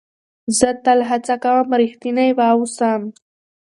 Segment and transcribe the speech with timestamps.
[0.57, 0.69] زه
[1.09, 3.01] هڅه کوم تل رښتینی واوسم.